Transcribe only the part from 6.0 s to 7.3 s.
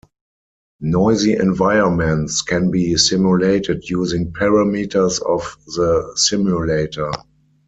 simulator.